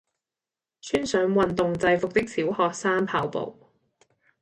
[0.81, 3.55] 穿上運動制服的小學生跑步